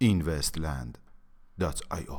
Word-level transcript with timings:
investland.io 0.00 2.18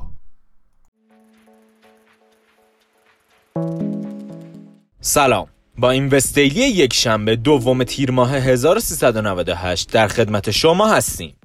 سلام. 5.00 5.46
با 5.78 5.90
این 5.90 6.08
وستیلی 6.08 6.60
یک 6.60 6.94
شنبه 6.94 7.36
دوم 7.36 7.84
تیر 7.84 8.10
ماه 8.10 8.34
1398 8.34 9.92
در 9.92 10.08
خدمت 10.08 10.50
شما 10.50 10.94
هستیم. 10.94 11.36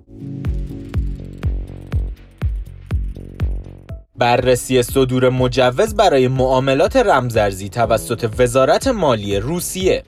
بررسی 4.23 4.83
صدور 4.83 5.29
مجوز 5.29 5.95
برای 5.95 6.27
معاملات 6.27 6.95
رمزرزی 6.95 7.69
توسط 7.69 8.29
وزارت 8.39 8.87
مالی 8.87 9.39
روسیه 9.39 10.03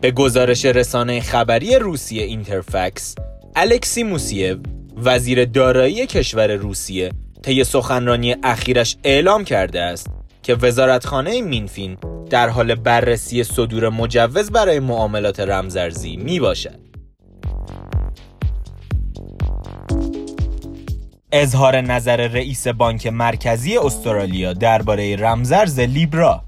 به 0.00 0.10
گزارش 0.10 0.64
رسانه 0.64 1.20
خبری 1.20 1.74
روسیه 1.76 2.22
اینترفکس 2.22 3.14
الکسی 3.56 4.02
موسیو 4.02 4.58
وزیر 4.96 5.44
دارایی 5.44 6.06
کشور 6.06 6.54
روسیه 6.54 7.12
طی 7.42 7.64
سخنرانی 7.64 8.36
اخیرش 8.42 8.96
اعلام 9.04 9.44
کرده 9.44 9.82
است 9.82 10.10
که 10.42 10.54
وزارتخانه 10.54 11.42
مینفین 11.42 11.96
در 12.30 12.48
حال 12.48 12.74
بررسی 12.74 13.44
صدور 13.44 13.88
مجوز 13.88 14.50
برای 14.50 14.80
معاملات 14.80 15.40
رمزارزی 15.40 16.16
می 16.16 16.40
باشد. 16.40 16.87
اظهار 21.32 21.80
نظر 21.80 22.16
رئیس 22.16 22.66
بانک 22.68 23.06
مرکزی 23.06 23.76
استرالیا 23.78 24.52
درباره 24.52 25.16
رمزرز 25.16 25.80
لیبرا 25.80 26.42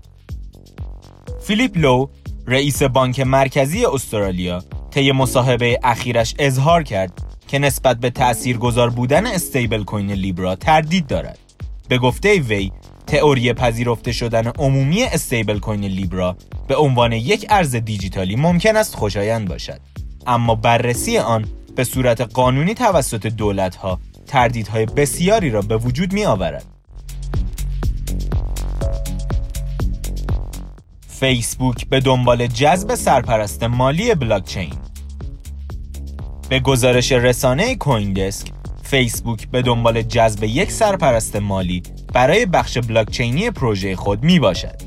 فیلیپ 1.47 1.79
لو 1.79 2.09
رئیس 2.47 2.83
بانک 2.83 3.21
مرکزی 3.21 3.85
استرالیا 3.85 4.63
طی 4.91 5.13
مصاحبه 5.13 5.79
اخیرش 5.83 6.35
اظهار 6.39 6.83
کرد 6.83 7.13
که 7.49 7.59
نسبت 7.59 7.97
به 7.97 8.11
تأثیرگذار 8.11 8.91
بودن 8.91 9.27
استیبل 9.27 9.85
کوین 9.85 10.11
لیبرا 10.11 10.57
تردید 10.57 11.07
دارد. 11.07 11.39
به 11.89 11.99
گفته 11.99 12.35
وی 12.35 12.73
تئوری 13.07 13.53
پذیرفته 13.53 14.13
شدن 14.13 14.47
عمومی 14.59 15.03
استیبل 15.03 15.59
کوین 15.59 15.85
لیبرا 15.85 16.37
به 16.69 16.77
عنوان 16.77 17.13
یک 17.13 17.47
ارز 17.49 17.77
دیجیتالی 17.77 18.37
ممکن 18.37 18.77
است 18.77 18.97
خوشایند 18.97 19.49
باشد 19.49 19.81
اما 20.27 20.55
بررسی 20.55 21.19
آن 21.19 21.45
به 21.77 21.85
صورت 21.85 22.21
قانونی 22.21 22.75
توسط 22.75 23.27
دولت 23.27 23.77
ها 23.77 24.01
تردیدهای 24.31 24.87
بسیاری 24.87 25.51
را 25.51 25.63
به 25.63 25.77
وجود 25.77 26.13
می 26.13 26.25
آورد. 26.25 26.65
فیسبوک 31.09 31.89
به 31.89 32.01
دنبال 32.01 32.47
جذب 32.47 32.95
سرپرست 32.95 33.63
مالی 33.63 34.15
بلاکچین. 34.15 34.73
به 36.49 36.61
گزارش 36.61 37.13
رسانه 37.13 37.77
کویندسک 37.77 38.53
فیسبوک 38.83 39.49
به 39.49 39.63
دنبال 39.63 40.03
جذب 40.03 40.45
یک 40.45 40.73
سرپرست 40.73 41.37
مالی 41.37 41.83
برای 42.15 42.47
بخش 42.47 42.79
بلاکچینی 42.79 43.51
پروژه 43.51 43.97
خود 43.97 44.23
می 44.25 44.39
باشد 44.39 44.83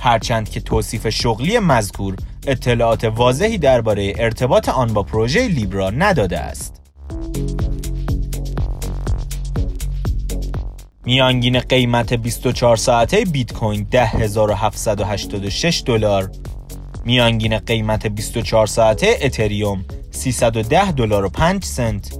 هرچند 0.00 0.48
که 0.48 0.60
توصیف 0.60 1.08
شغلی 1.08 1.58
مذکور 1.58 2.16
اطلاعات 2.46 3.04
واضحی 3.04 3.58
درباره 3.58 4.12
ارتباط 4.18 4.68
آن 4.68 4.92
با 4.92 5.02
پروژه 5.02 5.48
لیبرا 5.48 5.90
نداده 5.90 6.38
است. 6.38 6.78
میانگین 11.08 11.60
قیمت 11.60 12.14
24 12.14 12.76
ساعته 12.76 13.24
بیت 13.24 13.52
کوین 13.52 13.86
10786 13.90 15.82
دلار 15.86 16.30
میانگین 17.04 17.58
قیمت 17.58 18.06
24 18.06 18.66
ساعته 18.66 19.18
اتریوم 19.22 19.84
310 20.10 20.92
دلار 20.92 21.24
و 21.24 21.28
5 21.28 21.64
سنت 21.64 22.18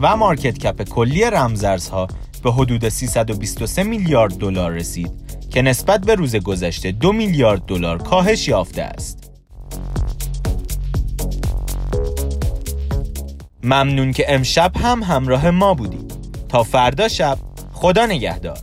و 0.00 0.16
مارکت 0.16 0.58
کپ 0.58 0.82
کلی 0.82 1.24
رمزارزها 1.24 2.08
به 2.42 2.52
حدود 2.52 2.88
323 2.88 3.82
میلیارد 3.82 4.38
دلار 4.38 4.72
رسید 4.72 5.12
که 5.50 5.62
نسبت 5.62 6.00
به 6.00 6.14
روز 6.14 6.36
گذشته 6.36 6.92
2 6.92 7.12
میلیارد 7.12 7.62
دلار 7.66 7.98
کاهش 7.98 8.48
یافته 8.48 8.82
است. 8.82 9.32
ممنون 13.62 14.12
که 14.12 14.34
امشب 14.34 14.72
هم 14.76 15.02
همراه 15.02 15.50
ما 15.50 15.74
بودید. 15.74 16.12
تا 16.48 16.62
فردا 16.62 17.08
شب 17.08 17.38
خدا 17.76 18.06
نگهدار. 18.06 18.58